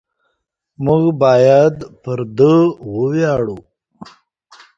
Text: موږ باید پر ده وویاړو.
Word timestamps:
موږ 0.85 1.03
باید 1.21 1.75
پر 2.03 2.19
ده 2.37 2.53
وویاړو. 2.95 3.57